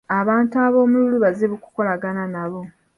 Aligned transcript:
Abantu 0.19 0.55
ab'omululu 0.65 1.17
bazibu 1.23 1.55
kukolagana 1.63 2.23
nabo. 2.33 2.61